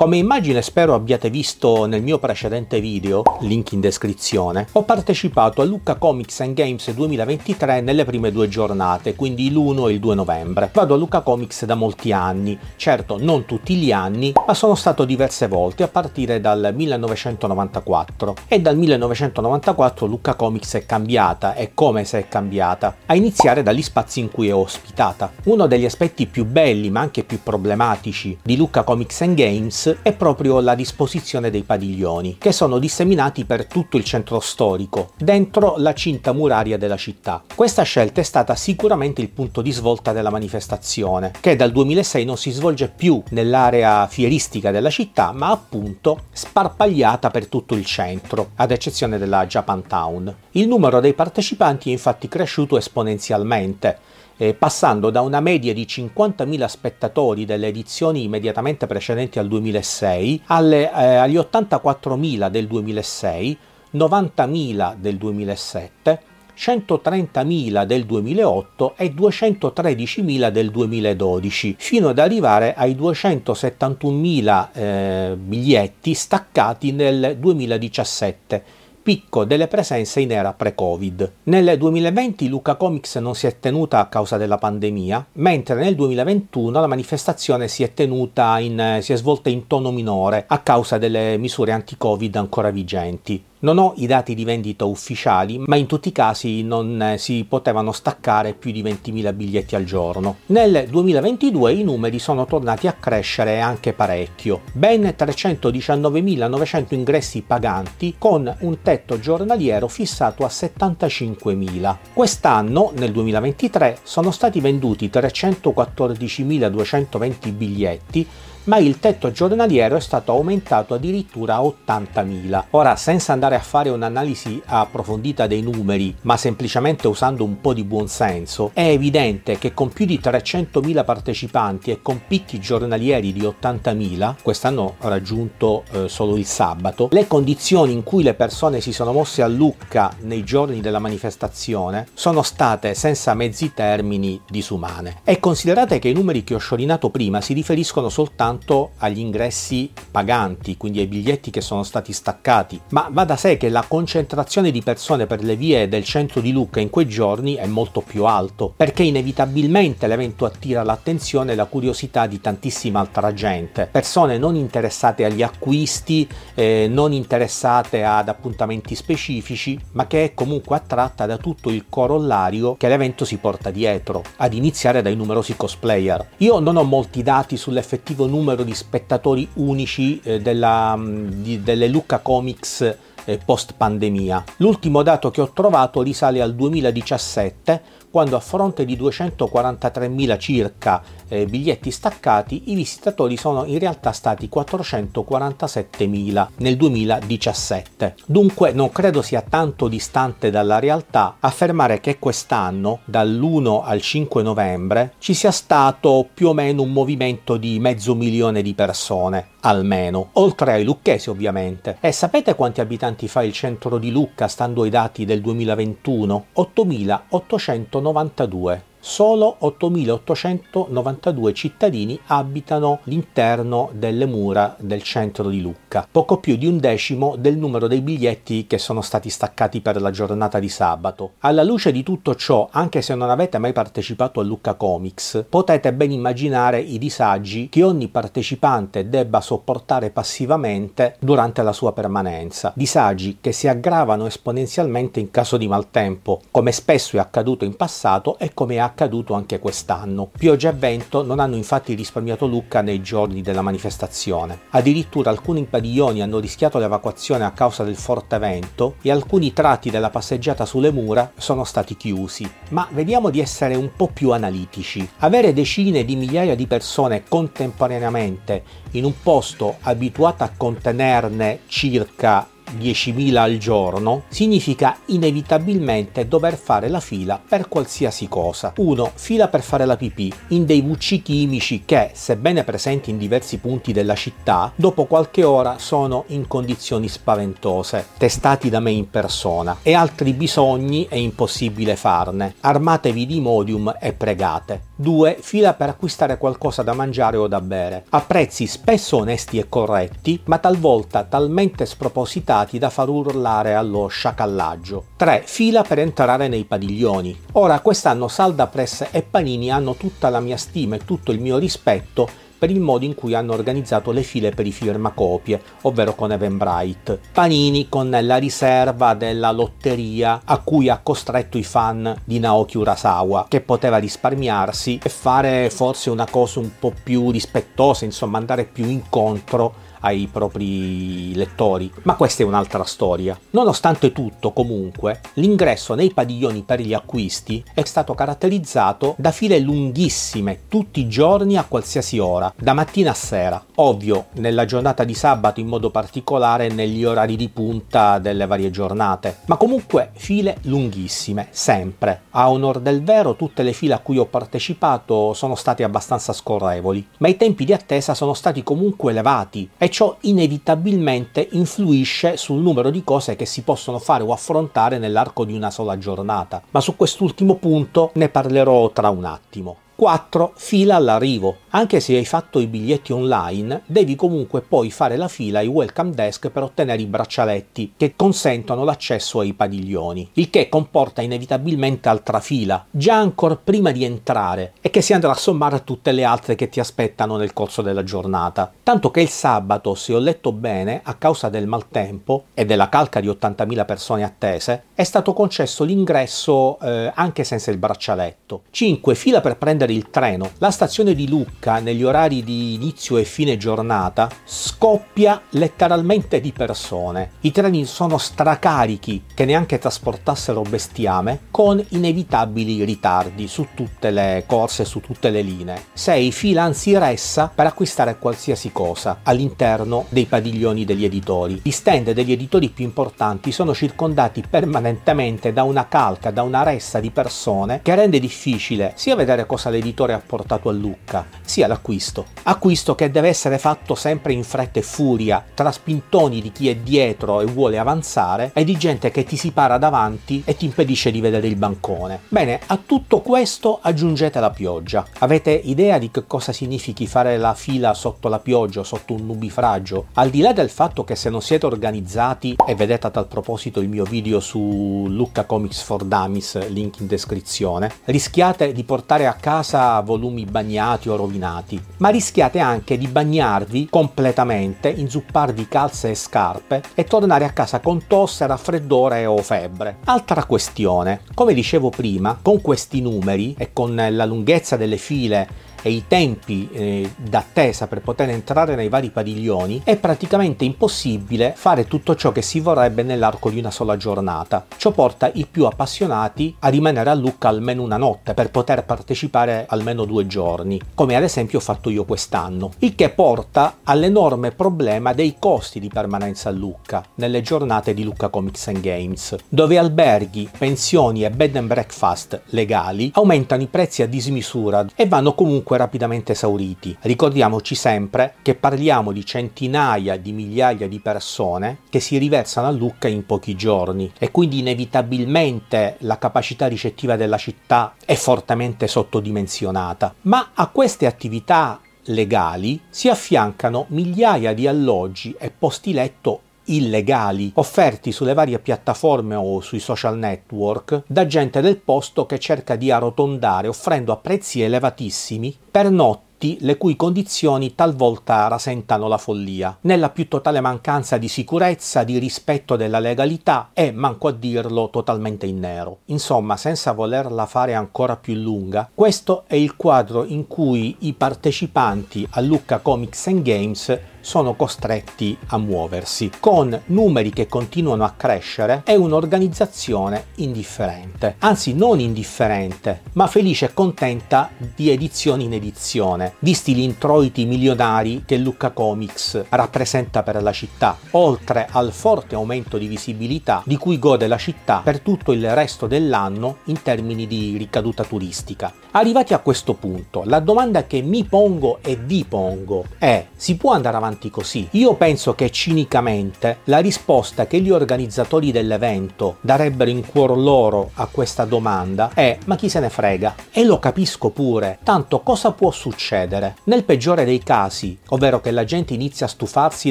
Come 0.01 0.17
immagine 0.17 0.63
spero 0.63 0.95
abbiate 0.95 1.29
visto 1.29 1.85
nel 1.85 2.03
mio 2.03 2.19
precedente 2.19 2.81
video, 2.81 3.23
link 3.41 3.73
in 3.73 3.81
descrizione, 3.81 4.67
ho 4.73 4.83
partecipato 4.85 5.61
a 5.61 5.67
Lucca 5.67 5.97
Comics 5.97 6.41
and 6.41 6.55
Games 6.55 6.91
2023 6.91 7.83
nelle 7.83 8.07
prime 8.07 8.33
due 8.33 8.49
giornate, 8.49 9.15
quindi 9.15 9.53
l'1 9.53 9.91
e 9.91 9.93
il 9.93 10.01
2 10.01 10.15
novembre. 10.15 10.71
Vado 10.73 10.95
a 10.95 10.97
Lucca 10.97 11.21
Comics 11.21 11.67
da 11.67 11.75
molti 11.75 12.13
anni, 12.13 12.59
certo 12.77 13.19
non 13.21 13.45
tutti 13.45 13.75
gli 13.75 13.93
anni, 13.93 14.33
ma 14.47 14.55
sono 14.55 14.75
stato 14.75 15.05
diverse 15.05 15.49
volte 15.49 15.83
a 15.83 15.89
partire 15.89 16.41
dal 16.41 16.73
1994 16.75 18.37
e 18.49 18.59
dal 18.59 18.79
1994 18.79 20.07
Lucca 20.07 20.33
Comics 20.33 20.77
è 20.77 20.87
cambiata 20.87 21.53
e 21.53 21.73
come 21.75 22.07
se 22.07 22.21
è 22.21 22.27
cambiata, 22.27 22.97
a 23.05 23.15
iniziare 23.15 23.63
dagli 23.63 23.83
spazi 23.83 24.21
in 24.21 24.31
cui 24.31 24.49
è 24.49 24.55
ospitata. 24.55 25.31
Uno 25.45 25.67
degli 25.67 25.85
aspetti 25.85 26.25
più 26.25 26.47
belli 26.47 26.89
ma 26.89 27.01
anche 27.01 27.23
più 27.23 27.43
problematici 27.43 28.39
di 28.43 28.57
Lucca 28.57 28.83
Comics 28.83 29.21
and 29.21 29.35
Games 29.35 29.89
è 30.03 30.13
proprio 30.13 30.61
la 30.61 30.75
disposizione 30.75 31.51
dei 31.51 31.63
padiglioni, 31.63 32.37
che 32.39 32.53
sono 32.53 32.79
disseminati 32.79 33.45
per 33.45 33.67
tutto 33.67 33.97
il 33.97 34.05
centro 34.05 34.41
storico, 34.41 35.11
dentro 35.17 35.75
la 35.79 35.93
cinta 35.93 36.33
muraria 36.33 36.79
della 36.79 36.97
città. 36.97 37.43
Questa 37.55 37.83
scelta 37.83 38.21
è 38.21 38.25
stata 38.25 38.55
sicuramente 38.55 39.21
il 39.21 39.31
punto 39.31 39.63
di 39.63 39.71
svolta 39.73 40.13
della 40.13 40.31
manifestazione, 40.31 41.33
che 41.41 41.57
dal 41.57 41.73
2006 41.73 42.25
non 42.25 42.37
si 42.37 42.51
svolge 42.51 42.89
più 42.89 43.23
nell'area 43.31 44.07
fieristica 44.07 44.71
della 44.71 44.91
città, 44.91 45.33
ma 45.33 45.51
appunto 45.51 46.25
sparpagliata 46.33 47.31
per 47.31 47.47
tutto 47.47 47.75
il 47.75 47.85
centro, 47.85 48.51
ad 48.57 48.71
eccezione 48.71 49.19
della 49.19 49.47
Japantown. 49.47 50.35
Il 50.53 50.69
numero 50.69 51.01
dei 51.01 51.15
partecipanti 51.15 51.89
è 51.89 51.93
infatti 51.93 52.29
cresciuto 52.29 52.77
esponenzialmente, 52.77 53.99
eh, 54.43 54.55
passando 54.55 55.11
da 55.11 55.21
una 55.21 55.41
media 55.41 55.75
di 55.75 55.85
50.000 55.85 56.65
spettatori 56.65 57.45
delle 57.45 57.67
edizioni 57.67 58.23
immediatamente 58.23 58.87
precedenti 58.87 59.39
al 59.39 59.49
2006 59.49 60.45
alle, 60.47 60.91
eh, 60.91 61.15
agli 61.17 61.37
84.000 61.37 62.49
del 62.49 62.67
2006, 62.67 63.59
90.000 63.93 64.95
del 64.97 65.19
2007, 65.19 66.23
130.000 66.57 67.85
del 67.85 68.07
2008 68.07 68.95
e 68.97 69.13
213.000 69.15 70.49
del 70.49 70.71
2012, 70.71 71.75
fino 71.79 72.09
ad 72.09 72.19
arrivare 72.19 72.73
ai 72.75 72.95
271.000 72.95 74.69
eh, 74.73 75.37
biglietti 75.39 76.15
staccati 76.15 76.93
nel 76.93 77.37
2017 77.39 78.80
picco 79.03 79.45
delle 79.45 79.67
presenze 79.67 80.21
in 80.21 80.33
era 80.33 80.53
pre-Covid. 80.53 81.33
Nel 81.45 81.77
2020 81.79 82.49
Luca 82.49 82.77
Comics 82.77 83.17
non 83.17 83.35
si 83.35 83.47
è 83.47 83.59
tenuta 83.59 83.99
a 83.99 84.07
causa 84.07 84.37
della 84.37 84.59
pandemia, 84.59 85.27
mentre 85.35 85.75
nel 85.77 85.95
2021 85.95 86.81
la 86.81 86.87
manifestazione 86.87 87.69
si 87.69 87.83
è, 87.83 87.93
in, 87.99 88.99
si 89.01 89.13
è 89.13 89.17
svolta 89.17 89.49
in 89.49 89.67
tono 89.67 89.91
minore 89.91 90.45
a 90.47 90.59
causa 90.59 90.99
delle 90.99 91.37
misure 91.39 91.73
anti-Covid 91.73 92.37
ancora 92.37 92.71
vigenti. 92.71 93.45
Non 93.63 93.77
ho 93.77 93.93
i 93.97 94.07
dati 94.07 94.35
di 94.35 94.45
vendita 94.45 94.87
ufficiali, 94.87 95.59
ma 95.59 95.77
in 95.77 95.85
tutti 95.85 96.09
i 96.09 96.13
casi 96.13 96.63
non 96.63 97.03
eh, 97.03 97.19
si 97.19 97.45
potevano 97.47 97.93
staccare 97.93 98.55
più 98.55 98.73
di 98.73 98.83
20.000 98.83 99.35
biglietti 99.35 99.77
al 99.77 99.85
giorno. 99.85 100.37
Nel 100.47 100.87
2022 100.89 101.75
i 101.75 101.85
numeri 101.85 102.19
sono 102.19 102.47
tornati 102.47 102.87
a 102.87 102.95
crescere 102.95 103.61
anche 103.61 103.93
parecchio, 103.93 104.63
ben 104.73 105.03
319.900 105.03 106.95
ingressi 106.95 107.43
paganti 107.43 108.15
con 108.17 108.51
un 108.61 108.81
tetto 108.81 109.21
giornaliero 109.21 109.89
fissato 109.89 110.47
a 110.47 110.49
75.000. 110.49 111.97
Quest'anno, 112.15 112.93
nel 112.97 113.13
2023, 113.13 113.99
sono 114.03 114.31
stati 114.31 114.61
venduti 114.61 115.11
314.220 115.13 117.53
biglietti 117.53 118.27
ma 118.65 118.79
il 118.79 118.99
tetto 118.99 119.31
giornaliero 119.31 119.97
è 119.97 120.01
stato 120.01 120.33
aumentato 120.33 120.95
addirittura 120.95 121.57
a 121.57 121.63
80.000. 121.63 122.65
Ora, 122.71 122.97
senza 122.97 123.33
andare 123.33 123.55
a 123.55 123.61
fare 123.61 123.89
un'analisi 123.89 124.61
approfondita 124.65 125.47
dei 125.47 125.63
numeri, 125.63 126.15
ma 126.23 126.37
semplicemente 126.37 127.09
usando 127.09 127.45
un 127.45 127.61
po' 127.61 127.73
di 127.73 127.85
buonsenso, 127.85 128.71
è 128.75 128.83
evidente 128.89 129.59
che 129.59 129.73
con 129.73 129.89
più 129.89 130.05
di 130.05 130.21
300.000 130.23 131.05
partecipanti 131.05 131.91
e 131.91 132.03
con 132.03 132.21
picchi 132.27 132.61
giornalieri 132.61 133.33
di 133.33 133.41
80.000, 133.41 134.35
quest'anno 134.43 134.97
raggiunto 135.01 135.85
eh, 135.91 136.09
solo 136.09 136.37
il 136.37 136.47
sabato, 136.47 137.09
le 137.13 137.27
condizioni 137.27 137.93
in 137.93 138.03
cui 138.03 138.23
le 138.23 138.35
persone 138.35 138.81
si 138.81 138.93
sono 138.93 139.13
mosse 139.13 139.43
a 139.43 139.47
Lucca 139.47 140.15
nei 140.21 140.45
giorni 140.45 140.81
della 140.81 140.99
manifestazione 140.99 142.09
sono 142.15 142.43
state 142.43 142.95
senza 142.95 143.35
mezzi 143.35 143.73
termini 143.75 144.41
disumane. 144.49 145.21
E 145.25 145.41
considerate 145.41 145.99
che 145.99 146.09
i 146.09 146.13
numeri 146.13 146.45
che 146.45 146.55
ho 146.55 146.59
sciorinato 146.59 147.11
prima 147.11 147.41
si 147.41 147.53
riferiscono 147.53 148.09
soltanto 148.09 148.50
soltanto 148.51 148.91
agli 148.99 149.21
ingressi 149.21 149.91
paganti, 150.11 150.77
quindi 150.77 150.99
ai 150.99 151.07
biglietti 151.07 151.51
che 151.51 151.61
sono 151.61 151.83
stati 151.85 152.13
staccati, 152.13 152.81
ma 152.91 153.09
va 153.11 153.25
da 153.25 153.37
sé 153.37 153.57
che 153.57 153.69
la 153.69 153.85
concentrazione 153.87 154.71
di 154.71 154.83
persone 154.83 155.27
per 155.27 155.45
le 155.45 155.57
vie 155.57 155.89
del 155.89 156.05
centro 156.05 156.41
di 156.41 156.51
Lucca 156.51 156.81
in 156.81 156.91
quei 156.91 157.07
giorni 157.07 157.55
è 157.55 157.67
molto 157.67 158.01
più 158.01 158.25
alto, 158.25 158.73
perché 158.77 159.05
inevitabilmente 159.05 160.07
l'evento 160.07 160.45
attira 160.45 160.83
l'attenzione 160.83 161.53
e 161.53 161.55
la 161.55 161.67
curiosità 161.67 162.27
di 162.27 162.41
tantissima 162.41 162.99
altra 162.99 163.33
gente, 163.33 163.89
persone 163.91 164.39
non 164.39 164.57
interessate 164.57 165.25
agli 165.25 165.43
acquisti, 165.43 166.29
eh, 166.55 166.89
non 166.91 167.13
interessate 167.13 168.05
ad 168.05 168.29
appuntamenti 168.29 168.95
specifici, 168.95 169.79
ma 169.93 170.07
che 170.07 170.25
è 170.25 170.35
comunque 170.35 170.77
attratta 170.77 171.27
da 171.27 171.37
tutto 171.37 171.71
il 171.71 171.85
corollario 171.89 172.75
che 172.77 172.89
l'evento 172.89 173.25
si 173.25 173.37
porta 173.37 173.71
dietro, 173.71 174.23
ad 174.37 174.55
iniziare 174.55 175.03
dai 175.03 175.15
numerosi 175.15 175.57
cosplayer. 175.57 176.27
Io 176.39 176.59
non 176.59 176.77
ho 176.77 176.83
molti 176.83 177.23
dati 177.23 177.57
sull'effettivo 177.57 178.27
numero 178.27 178.39
numero 178.41 178.65
di 178.65 178.75
spettatori 178.75 179.47
unici 179.55 180.21
eh, 180.23 180.41
della, 180.41 180.97
mm, 180.97 181.29
di, 181.43 181.63
delle 181.63 181.89
Lucca 181.89 182.19
Comics 182.19 182.97
post 183.45 183.75
pandemia. 183.77 184.45
L'ultimo 184.57 185.03
dato 185.03 185.31
che 185.31 185.41
ho 185.41 185.51
trovato 185.53 186.03
risale 186.03 186.41
al 186.41 186.55
2017 186.55 187.99
quando 188.11 188.37
a 188.37 188.41
fronte 188.41 188.85
di 188.85 188.97
243.000 188.97 190.39
circa 190.39 191.03
eh, 191.29 191.47
biglietti 191.47 191.91
staccati 191.91 192.73
i 192.73 192.75
visitatori 192.75 193.37
sono 193.37 193.65
in 193.65 193.79
realtà 193.79 194.11
stati 194.11 194.51
447.000 194.53 196.49
nel 196.57 196.77
2017. 196.77 198.17
Dunque 198.27 198.73
non 198.73 198.91
credo 198.91 199.23
sia 199.23 199.43
tanto 199.49 199.87
distante 199.87 200.51
dalla 200.51 200.81
realtà 200.81 201.37
affermare 201.39 202.01
che 202.01 202.19
quest'anno 202.19 203.01
dall'1 203.05 203.83
al 203.85 204.01
5 204.01 204.43
novembre 204.43 205.15
ci 205.19 205.35
sia 205.35 205.53
stato 205.53 206.27
più 206.33 206.49
o 206.49 206.53
meno 206.53 206.83
un 206.83 206.93
movimento 206.93 207.57
di 207.57 207.79
mezzo 207.79 208.15
milione 208.15 208.63
di 208.63 208.75
persone 208.75 209.51
almeno, 209.61 210.31
oltre 210.35 210.73
ai 210.73 210.85
lucchesi 210.85 211.31
ovviamente. 211.31 211.97
E 212.01 212.13
sapete 212.13 212.55
quanti 212.55 212.81
abitanti 212.81 213.27
fa 213.29 213.43
il 213.43 213.53
centro 213.53 213.99
di 213.99 214.11
Lucca 214.11 214.49
stando 214.49 214.83
ai 214.83 214.91
dati 214.91 215.25
del 215.25 215.41
2021? 215.41 216.47
8892. 216.53 218.90
Solo 219.03 219.57
8.892 219.63 221.55
cittadini 221.55 222.21
abitano 222.27 223.01
l'interno 223.05 223.89
delle 223.95 224.27
mura 224.27 224.77
del 224.79 225.03
centro 225.03 225.49
di 225.49 225.63
Lucca, 225.63 226.07
poco 226.09 226.37
più 226.37 226.57
di 226.57 226.67
un 226.67 226.77
decimo 226.77 227.37
del 227.37 227.57
numero 227.57 227.87
dei 227.87 228.03
biglietti 228.03 228.67
che 228.67 228.77
sono 228.77 229.01
stati 229.01 229.31
staccati 229.31 229.81
per 229.81 230.03
la 230.03 230.11
giornata 230.11 230.59
di 230.59 230.69
sabato. 230.69 231.33
Alla 231.39 231.63
luce 231.63 231.93
di 231.93 232.03
tutto 232.03 232.35
ciò, 232.35 232.69
anche 232.71 233.01
se 233.01 233.15
non 233.15 233.31
avete 233.31 233.57
mai 233.57 233.73
partecipato 233.73 234.39
a 234.39 234.43
Lucca 234.43 234.75
Comics, 234.75 235.47
potete 235.49 235.95
ben 235.95 236.13
immaginare 236.13 236.79
i 236.79 236.99
disagi 236.99 237.71
che 237.71 237.83
ogni 237.83 238.09
partecipante 238.09 239.09
debba 239.09 239.41
sopportare 239.41 240.11
passivamente 240.11 241.17
durante 241.21 241.63
la 241.63 241.73
sua 241.73 241.95
permanenza. 241.95 242.71
Disagi 242.77 243.39
che 243.41 243.53
si 243.53 243.67
aggravano 243.67 244.27
esponenzialmente 244.27 245.21
in 245.21 245.31
caso 245.31 245.57
di 245.57 245.67
maltempo, 245.67 246.43
come 246.51 246.71
spesso 246.71 247.17
è 247.17 247.21
accaduto 247.21 247.65
in 247.65 247.77
passato 247.77 248.37
e 248.39 248.53
come 248.53 248.75
è 248.75 248.89
anche 249.35 249.59
quest'anno. 249.59 250.31
Pioggia 250.37 250.71
e 250.71 250.75
vento 250.75 251.23
non 251.23 251.41
hanno 251.41 251.57
infatti 251.57 251.95
risparmiato 251.95 252.47
Lucca 252.47 252.81
nei 252.81 253.01
giorni 253.03 253.43
della 253.43 253.63
manifestazione. 253.63 254.61
Addirittura 254.71 255.31
alcuni 255.31 255.65
padiglioni 255.65 256.23
hanno 256.23 256.39
rischiato 256.39 256.79
l'evacuazione 256.79 257.45
a 257.45 257.53
causa 257.53 257.85
del 257.85 257.97
forte 257.97 258.39
vento 258.39 258.97
e 259.03 259.11
alcuni 259.11 259.53
tratti 259.53 259.91
della 259.91 260.11
passeggiata 260.11 260.65
sulle 260.65 260.91
mura 260.91 261.33
sono 261.37 261.65
stati 261.65 261.97
chiusi. 261.97 262.51
Ma 262.71 262.87
vediamo 262.93 263.31
di 263.31 263.41
essere 263.41 263.75
un 263.75 263.91
po' 263.97 264.09
più 264.09 264.33
analitici. 264.33 265.09
Avere 265.19 265.53
decine 265.53 266.05
di 266.05 266.17
migliaia 266.17 266.55
di 266.55 266.67
persone 266.67 267.25
contemporaneamente 267.29 268.63
in 268.93 269.05
un 269.05 269.15
posto 269.23 269.77
abituato 269.83 270.45
a 270.45 270.51
contenerne 270.57 271.61
circa 271.67 272.47
10.000 272.79 273.37
al 273.37 273.59
giorno, 273.59 274.23
significa 274.29 274.97
inevitabilmente 275.07 276.27
dover 276.27 276.57
fare 276.57 276.89
la 276.89 277.01
fila 277.01 277.41
per 277.47 277.69
qualsiasi 277.69 278.29
cosa. 278.29 278.73
1. 278.77 279.13
Fila 279.15 279.49
per 279.49 279.63
fare 279.63 279.85
la 279.85 279.97
pipì 279.97 280.33
in 280.49 280.67
dei 280.67 280.81
WC 280.81 281.23
chimici 281.23 281.83
che, 281.85 282.11
sebbene 282.15 282.65
presenti 282.65 283.11
in 283.11 283.19
diversi 283.19 283.59
punti 283.59 283.93
della 283.93 284.15
città, 284.15 284.73
dopo 284.75 285.05
qualche 285.05 285.45
ora 285.45 285.79
sono 285.79 286.25
in 286.29 286.47
condizioni 286.47 287.09
spaventose, 287.09 288.07
testati 288.17 288.69
da 288.69 288.81
me 288.81 288.91
in 288.91 289.09
persona, 289.11 289.79
e 289.83 289.95
altri 289.95 290.33
bisogni 290.33 291.07
è 291.09 291.17
impossibile 291.17 291.97
farne. 291.97 292.55
Armatevi 292.61 293.27
di 293.27 293.41
modium 293.41 293.95
e 294.01 294.13
pregate. 294.13 294.90
2. 295.01 295.39
Fila 295.41 295.73
per 295.73 295.89
acquistare 295.89 296.37
qualcosa 296.37 296.83
da 296.83 296.93
mangiare 296.93 297.39
o 297.39 297.49
da 297.49 297.63
bere, 297.63 298.05
a 298.11 298.21
prezzi 298.21 298.67
spesso 298.67 299.17
onesti 299.17 299.57
e 299.57 299.67
corretti, 299.67 300.39
ma 300.45 300.59
talvolta 300.59 301.25
talmente 301.25 301.87
spropositati 301.87 302.77
da 302.77 302.91
far 302.91 303.09
urlare 303.09 303.73
allo 303.73 304.09
sciacallaggio. 304.09 305.05
3. 305.17 305.45
Fila 305.47 305.83
per 305.85 306.01
entrare 306.01 306.49
nei 306.49 306.65
padiglioni. 306.65 307.45
Ora 307.53 307.81
quest'anno 307.81 308.29
Salda 308.29 308.67
Press 308.67 309.07
e 309.11 309.23
Panini 309.23 309.71
hanno 309.71 309.95
tutta 309.95 310.29
la 310.29 310.41
mia 310.41 310.59
stima 310.59 310.97
e 310.97 311.05
tutto 311.07 311.33
il 311.33 311.41
mio 311.41 311.57
rispetto 311.57 312.29
per 312.61 312.71
il 312.71 312.81
modo 312.81 313.07
in 313.07 313.15
cui 313.15 313.33
hanno 313.33 313.55
organizzato 313.55 314.11
le 314.11 314.23
file 314.23 314.51
per 314.51 314.67
i 314.67 314.71
firmacopie, 314.71 315.63
ovvero 315.83 316.15
con 316.15 316.31
Eventbrite. 316.31 317.19
Panini 317.33 317.89
con 317.89 318.11
la 318.11 318.37
riserva 318.37 319.15
della 319.15 319.51
lotteria 319.51 320.43
a 320.45 320.59
cui 320.59 320.91
ha 320.91 321.01
costretto 321.03 321.57
i 321.57 321.65
fan 321.65 322.15
di 322.23 322.39
Naoki 322.39 322.77
Urasawa, 322.77 323.47
che 323.49 323.63
poteva 323.63 323.97
risparmiarsi 323.97 325.01
e 325.03 325.09
fare 325.09 325.71
forse 325.71 326.11
una 326.11 326.27
cosa 326.29 326.59
un 326.59 326.73
po' 326.79 326.93
più 327.03 327.31
rispettosa, 327.31 328.05
insomma 328.05 328.37
andare 328.37 328.65
più 328.65 328.87
incontro 328.87 329.89
ai 330.01 330.29
propri 330.31 331.35
lettori, 331.35 331.91
ma 332.03 332.15
questa 332.15 332.43
è 332.43 332.47
un'altra 332.47 332.85
storia. 332.85 333.39
Nonostante 333.51 334.13
tutto, 334.13 334.53
comunque, 334.53 335.21
l'ingresso 335.35 335.95
nei 335.95 336.13
padiglioni 336.13 336.63
per 336.63 336.81
gli 336.81 336.95
acquisti 336.95 337.63
è 337.75 337.85
stato 337.85 338.15
caratterizzato 338.15 339.15
da 339.19 339.31
file 339.31 339.59
lunghissime 339.59 340.61
tutti 340.69 341.01
i 341.01 341.09
giorni 341.09 341.57
a 341.57 341.65
qualsiasi 341.65 342.19
ora, 342.19 342.53
da 342.57 342.73
mattina 342.73 343.11
a 343.11 343.15
sera. 343.15 343.65
Ovvio, 343.77 344.27
nella 344.35 344.65
giornata 344.65 345.05
di 345.05 345.15
sabato 345.15 345.61
in 345.61 345.67
modo 345.67 345.91
particolare 345.91 346.69
negli 346.69 347.05
orari 347.05 347.37
di 347.37 347.49
punta 347.49 348.19
delle 348.19 348.47
varie 348.47 348.71
giornate, 348.71 349.39
ma 349.47 349.57
comunque 349.57 350.11
file 350.15 350.59
lunghissime, 350.63 351.49
sempre. 351.51 352.23
A 352.31 352.51
onor 352.51 352.81
del 352.81 353.03
vero, 353.03 353.37
tutte 353.37 353.63
le 353.63 353.73
file 353.73 353.95
a 353.95 353.99
cui 353.99 354.19
ho 354.19 354.27
partecipato 354.27 355.35
sono 355.35 355.55
state 355.55 355.83
abbastanza 355.83 356.33
scorrevoli, 356.33 357.07
ma 357.19 357.29
i 357.29 357.37
tempi 357.37 357.65
di 357.65 357.73
attesa 357.73 358.15
sono 358.15 358.35
stati 358.35 358.63
comunque 358.63 359.11
elevati 359.11 359.69
e 359.77 359.90
ciò 359.91 360.17
inevitabilmente 360.21 361.49
influisce 361.53 362.37
sul 362.37 362.61
numero 362.61 362.91
di 362.91 363.05
cose 363.05 363.37
che 363.37 363.45
si 363.45 363.63
possono 363.63 363.99
fare 363.99 364.23
o 364.23 364.33
affrontare 364.33 364.99
nell'arco 364.99 365.45
di 365.45 365.53
una 365.53 365.71
sola 365.71 365.99
giornata. 365.99 366.63
Ma 366.71 366.81
su 366.81 366.97
quest'ultimo 366.97 367.57
punto 367.57 368.11
ne 368.15 368.29
parlerò 368.29 368.91
tra 368.93 369.11
un 369.11 369.25
attimo. 369.25 369.77
4. 370.01 370.53
Fila 370.55 370.97
all'arrivo. 370.97 371.59
Anche 371.73 372.01
se 372.01 372.17
hai 372.17 372.25
fatto 372.25 372.59
i 372.59 372.67
biglietti 372.67 373.13
online, 373.13 373.83
devi 373.85 374.17
comunque 374.17 374.63
poi 374.63 374.91
fare 374.91 375.19
la 375.19 375.29
fila 375.29 375.59
ai 375.59 375.67
welcome 375.67 376.13
desk 376.13 376.49
per 376.49 376.63
ottenere 376.63 377.03
i 377.03 377.07
braccialetti 377.07 377.93
che 377.99 378.15
consentono 378.17 378.83
l'accesso 378.83 379.41
ai 379.41 379.53
padiglioni, 379.53 380.31
il 380.33 380.49
che 380.49 380.71
comporta 380.71 381.21
inevitabilmente 381.21 382.09
altra 382.09 382.41
fila, 382.41 382.83
già 382.91 383.17
ancora 383.17 383.57
prima 383.57 383.93
di 383.93 384.03
entrare, 384.03 384.73
e 384.81 384.89
che 384.89 385.03
si 385.03 385.13
andrà 385.13 385.33
a 385.33 385.37
sommare 385.37 385.77
a 385.77 385.81
tutte 385.81 386.13
le 386.13 386.25
altre 386.25 386.55
che 386.55 386.71
ti 386.71 386.81
aspettano 386.81 387.37
nel 387.37 387.53
corso 387.53 387.83
della 387.83 388.03
giornata. 388.03 388.73
Tanto 388.83 389.11
che 389.11 389.21
il 389.21 389.29
sabato, 389.29 389.95
se 389.95 390.15
ho 390.15 390.19
letto 390.19 390.53
bene, 390.53 391.03
a 391.05 391.13
causa 391.13 391.51
del 391.51 391.67
maltempo 391.67 392.47
e 392.55 392.65
della 392.65 392.89
calca 392.89 393.21
di 393.21 393.29
80.000 393.29 393.85
persone 393.85 394.25
attese, 394.25 394.85
è 394.95 395.05
stato 395.05 395.35
concesso 395.35 395.85
l'ingresso 395.85 396.79
eh, 396.81 397.13
anche 397.15 397.45
senza 397.45 397.71
il 397.71 397.77
braccialetto. 397.77 398.63
5. 398.71 399.15
Fila 399.15 399.43
per 399.43 399.59
prendere 399.59 399.89
prendere 399.91 399.95
il 399.95 400.11
treno. 400.11 400.51
La 400.59 400.71
stazione 400.71 401.15
di 401.15 401.29
Lucca, 401.29 401.81
negli 401.81 402.05
orari 402.05 402.45
di 402.45 402.75
inizio 402.75 403.17
e 403.17 403.25
fine 403.25 403.57
giornata, 403.57 404.29
scoppia 404.45 405.41
letteralmente 405.51 406.41
di 406.41 406.53
persone. 406.53 407.33
I 407.41 407.51
treni 407.51 407.85
sono 407.85 408.19
stracarichi, 408.19 409.25
che 409.35 409.45
neanche 409.45 409.79
trasportassero 409.79 410.63
bestiame, 410.63 411.41
con 411.51 411.85
inevitabili 411.89 412.85
ritardi 412.85 413.49
su 413.49 413.69
tutte 413.75 414.11
le 414.11 414.45
corse, 414.47 414.85
su 414.85 415.01
tutte 415.01 415.31
le 415.31 415.43
linee. 415.43 415.85
6. 415.93 416.33
Fila 416.33 416.63
anzi 416.63 416.97
ressa 416.97 417.51
per 417.53 417.67
acquistare 417.67 418.19
qualsiasi 418.19 418.71
cosa 418.73 419.21
all'interno 419.23 420.07
dei 420.09 420.27
padiglioni 420.27 420.85
degli 420.85 421.05
editori. 421.05 421.61
Gli 421.63 421.71
stand 421.71 422.13
degli 422.13 422.33
editori 422.33 422.69
più 422.69 422.85
importanti 422.85 423.53
sono 423.53 423.75
circondati 423.75 424.45
permanentemente 424.49 425.53
da 425.53 425.63
una 425.63 425.89
calca, 425.89 426.31
da 426.31 426.43
una 426.43 426.63
ressa 426.63 427.01
di 427.01 427.11
persone 427.11 427.81
che 427.83 427.95
rende 427.95 428.19
difficile 428.19 428.93
sia 428.95 429.17
vedere 429.17 429.47
cosa 429.47 429.71
le 429.71 429.80
l'editore 429.81 430.13
ha 430.13 430.23
portato 430.25 430.69
a 430.69 430.73
Lucca, 430.73 431.27
sia 431.43 431.67
l'acquisto. 431.67 432.27
Acquisto 432.45 432.95
che 432.95 433.11
deve 433.11 433.29
essere 433.29 433.59
fatto 433.59 433.95
sempre 433.95 434.35
in 434.35 434.45
fretta 434.45 434.79
e 434.79 434.83
furia, 434.83 435.45
tra 435.55 435.73
spintoni 435.73 436.41
di 436.43 436.53
chi 436.53 436.69
è 436.69 436.77
dietro 436.77 437.41
e 437.41 437.47
vuole 437.47 437.79
avanzare 437.79 438.51
e 438.55 438.63
di 438.63 438.77
gente 438.77 439.11
che 439.11 439.25
ti 439.25 439.37
si 439.37 439.51
para 439.51 439.79
davanti 439.79 440.43
e 440.45 440.57
ti 440.57 440.67
impedisce 440.67 441.11
di 441.11 441.21
vedere 441.21 441.47
il 441.47 441.57
bancone. 441.57 442.21
Bene, 442.29 442.61
a 442.67 442.79
tutto 442.85 443.21
questo 443.21 443.79
aggiungete 443.81 444.39
la 444.39 444.51
pioggia. 444.51 445.07
Avete 445.21 445.51
idea 445.51 445.99
di 445.99 446.11
che 446.11 446.27
cosa 446.27 446.53
significhi 446.53 447.07
fare 447.07 447.39
la 447.39 447.55
fila 447.55 447.95
sotto 447.95 448.29
la 448.29 448.39
pioggia 448.39 448.81
o 448.81 448.85
sotto 448.85 449.15
un 449.15 449.25
nubifragio? 449.25 450.07
Al 450.15 450.31
di 450.31 450.41
là 450.41 450.53
del 450.53 450.71
fatto 450.71 451.05
che 451.05 451.17
se 451.17 451.31
non 451.31 451.41
siete 451.41 451.67
organizzati, 451.67 452.57
e 452.67 452.75
vedete 452.75 453.07
a 453.07 453.11
tal 453.11 453.27
proposito 453.27 453.81
il 453.81 453.89
mio 453.89 454.05
video 454.05 454.41
su 454.41 455.07
Lucca 455.09 455.45
Comics 455.45 455.81
for 455.81 456.05
Dummies, 456.05 456.69
link 456.69 457.01
in 457.01 457.07
descrizione, 457.07 457.91
rischiate 458.05 458.73
di 458.73 458.85
portare 458.85 459.27
a 459.27 459.35
casa 459.35 459.70
casa 459.71 460.01
volumi 460.01 460.47
bagnati 460.47 461.09
o 461.09 461.15
rovinati, 461.15 461.81
ma 461.99 462.09
rischiate 462.09 462.59
anche 462.59 462.99
di 462.99 463.07
bagnarvi 463.07 463.87
completamente, 463.89 464.89
inzupparvi 464.89 465.69
calze 465.69 466.11
e 466.11 466.15
scarpe 466.17 466.83
e 466.95 467.05
tornare 467.05 467.45
a 467.45 467.53
casa 467.53 467.79
con 467.79 468.09
tosse, 468.09 468.49
raffreddore 468.49 469.27
o 469.27 469.37
febbre. 469.39 469.99
Altra 470.07 470.43
questione, 470.45 471.21
come 471.35 471.55
dicevo 471.55 471.91
prima, 471.91 472.37
con 472.43 472.61
questi 472.61 473.01
numeri 473.01 473.55
e 473.57 473.73
con 473.73 473.95
la 473.95 474.25
lunghezza 474.25 474.77
delle 474.77 474.97
file 474.97 475.69
e 475.83 475.91
i 475.91 476.05
tempi 476.07 476.69
eh, 476.73 477.11
d'attesa 477.17 477.87
per 477.87 478.01
poter 478.01 478.31
entrare 478.31 478.75
nei 478.75 478.89
vari 478.89 479.11
padiglioni, 479.11 479.83
è 479.85 479.97
praticamente 479.97 480.65
impossibile 480.65 481.53
fare 481.57 481.87
tutto 481.87 482.15
ciò 482.15 482.33
che 482.33 482.43
si 482.43 482.61
vorrebbe 482.61 483.03
nell'arco 483.03 483.51
di 483.51 483.59
una 483.59 483.71
sola 483.71 483.97
giornata. 483.97 484.67
Ciò 484.77 484.91
porta 484.91 485.31
i 485.33 485.47
più 485.51 485.67
appassionati 485.67 486.57
a 486.61 486.69
rimanere 486.69 487.11
a 487.11 487.15
Lucca 487.15 487.49
almeno 487.49 487.83
una 487.83 487.97
notte 487.97 488.35
per 488.35 488.51
poter 488.51 488.85
partecipare 488.85 489.67
almeno 489.69 490.05
due 490.05 490.27
giorni, 490.27 490.81
come 490.95 491.17
ad 491.17 491.23
esempio 491.23 491.59
ho 491.59 491.63
fatto 491.63 491.91
io 491.91 492.05
quest'anno, 492.05 492.73
il 492.79 492.95
che 492.95 493.11
porta 493.11 493.79
all'enorme 493.85 494.51
problema 494.51 495.13
dei 495.13 495.37
costi 495.39 495.81
di 495.81 495.89
permanenza 495.89 496.49
a 496.49 496.53
Lucca 496.53 497.05
nelle 497.17 497.43
giornate 497.43 497.95
di 497.95 498.05
Lucca 498.05 498.29
Comics 498.29 498.69
and 498.69 498.81
Games, 498.81 499.37
dove 499.49 499.79
alberghi, 499.79 500.49
pensioni 500.57 501.25
e 501.25 501.31
bed 501.31 501.57
and 501.57 501.69
breakfast 501.69 502.41
legali 502.47 503.11
aumentano 503.15 503.63
i 503.63 503.67
prezzi 503.67 504.03
a 504.03 504.07
dismisura 504.07 504.87
e 504.95 505.07
vanno 505.07 505.35
comunque 505.35 505.70
comunque 505.71 505.79
rapidamente 505.79 506.33
esauriti. 506.33 506.97
Ricordiamoci 507.03 507.75
sempre 507.75 508.35
che 508.43 508.55
parliamo 508.57 509.13
di 509.13 509.25
centinaia 509.25 510.17
di 510.17 510.33
migliaia 510.33 510.89
di 510.89 510.99
persone 510.99 511.79
che 511.89 512.01
si 512.01 512.19
riversano 512.19 512.67
a 512.67 512.71
Lucca 512.71 513.07
in 513.07 513.25
pochi 513.25 513.55
giorni 513.55 514.13
e 514.19 514.31
quindi 514.31 514.59
inevitabilmente 514.59 515.97
la 516.01 516.19
capacità 516.19 516.67
ricettiva 516.67 517.17
della 517.17 517.39
città 517.39 517.95
è 518.05 518.15
fortemente 518.15 518.89
sottodimensionata. 518.89 520.15
Ma 520.23 520.51
a 520.55 520.67
queste 520.69 521.07
attività 521.07 521.81
legali 522.05 522.81
si 522.89 523.09
affiancano 523.09 523.85
migliaia 523.89 524.53
di 524.53 524.67
alloggi 524.67 525.37
e 525.39 525.51
posti 525.51 525.93
letto 525.93 526.43
illegali 526.77 527.53
offerti 527.55 528.13
sulle 528.13 528.35
varie 528.35 528.59
piattaforme 528.59 529.35
o 529.35 529.61
sui 529.61 529.81
social 529.81 530.17
network 530.17 531.03
da 531.07 531.27
gente 531.27 531.61
del 531.61 531.79
posto 531.79 532.27
che 532.27 532.39
cerca 532.39 532.77
di 532.77 532.91
arrotondare 532.91 533.69
offrendo 533.69 534.13
a 534.13 534.17
prezzi 534.17 534.61
elevatissimi 534.61 535.57
per 535.71 535.91
notti 535.91 536.29
le 536.61 536.79
cui 536.79 536.97
condizioni 536.97 537.75
talvolta 537.75 538.49
rasentano 538.49 539.09
la 539.09 539.19
follia, 539.19 539.77
nella 539.83 540.09
più 540.09 540.27
totale 540.27 540.61
mancanza 540.61 541.19
di 541.19 541.29
sicurezza, 541.29 542.03
di 542.03 542.17
rispetto 542.19 542.77
della 542.77 542.99
legalità 542.99 543.71
e, 543.75 543.93
manco 543.93 544.29
a 544.29 544.33
dirlo, 544.33 544.89
totalmente 544.89 545.45
in 545.45 545.59
nero. 545.59 545.99
Insomma, 546.07 546.57
senza 546.57 546.93
volerla 546.93 547.45
fare 547.45 547.75
ancora 547.75 548.17
più 548.17 548.35
lunga, 548.35 548.89
questo 548.95 549.45
è 549.47 549.55
il 549.55 549.77
quadro 549.77 550.25
in 550.25 550.47
cui 550.47 550.97
i 551.01 551.13
partecipanti 551.13 552.27
a 552.31 552.41
Lucca 552.41 552.79
Comics 552.79 553.27
and 553.27 553.43
Games 553.43 553.99
sono 554.21 554.55
costretti 554.55 555.37
a 555.49 555.59
muoversi, 555.59 556.31
con 556.41 556.81
numeri 556.87 557.31
che 557.31 557.47
continuano 557.47 558.05
a 558.05 558.15
crescere 558.17 558.83
e 558.85 558.97
un'organizzazione 558.97 560.27
indifferente, 560.37 561.37
anzi 561.39 561.75
non 561.75 562.01
indifferente, 562.01 563.03
ma 563.13 563.27
felice 563.27 563.67
e 563.67 563.75
contenta 563.75 564.51
di 564.75 564.91
edizione 564.91 565.43
in 565.43 565.55
edizione, 565.55 566.35
visti 566.41 566.75
gli 566.75 566.81
introiti 566.81 567.45
milionari 567.45 568.23
che 568.27 568.37
Lucca 568.37 568.71
Comics 568.71 569.45
rappresenta 569.49 570.23
per 570.23 570.43
la 570.43 570.53
città, 570.53 570.97
oltre 571.13 571.67
al 571.71 571.93
forte 571.93 572.35
aumento 572.35 572.79
di 572.79 572.87
visibilità 572.87 573.63
di 573.65 573.77
cui 573.77 573.99
gode 573.99 574.27
la 574.27 574.39
città 574.39 574.81
per 574.85 575.01
tutto 575.01 575.33
il 575.33 575.55
resto 575.55 575.87
dell'anno 575.87 576.59
in 576.65 576.83
termini 576.83 577.27
di 577.27 577.57
ricaduta 577.57 578.05
turistica. 578.05 578.73
Arrivati 578.93 579.35
a 579.35 579.39
questo 579.39 579.75
punto, 579.75 580.23
la 580.25 580.41
domanda 580.41 580.85
che 580.85 581.01
mi 581.01 581.25
pongo 581.25 581.79
e 581.81 581.97
vi 581.97 582.25
pongo 582.25 582.85
è: 582.99 583.27
si 583.37 583.57
può 583.57 583.73
andare 583.73 583.97
avanti 583.97 584.09
avanti 584.11 584.31
così. 584.31 584.67
Io 584.73 584.95
penso 584.95 585.35
che 585.35 585.51
cinicamente 585.51 586.59
la 586.65 586.79
risposta 586.79 587.47
che 587.47 587.61
gli 587.61 587.71
organizzatori 587.71 588.51
dell'evento 588.51 589.37
darebbero 589.41 589.91
in 589.91 590.05
cuor 590.05 590.37
loro 590.37 590.91
a 590.95 591.07
questa 591.07 591.45
domanda 591.45 592.11
è 592.15 592.39
ma 592.47 592.57
chi 592.57 592.69
se 592.69 592.81
ne 592.81 592.91
frega? 592.91 593.35
E 593.53 593.65
lo 593.65 593.79
capisco 593.79 594.31
pure, 594.31 594.79
tanto 594.83 595.21
cosa 595.21 595.53
può 595.53 595.71
succedere? 595.71 596.57
Nel 596.65 596.85
peggiore 596.85 597.25
dei 597.25 597.43
casi, 597.43 597.97
ovvero 598.09 598.41
che 598.41 598.51
la 598.51 598.65
gente 598.65 598.95
inizia 598.95 599.27
a 599.27 599.29
stufarsi 599.29 599.91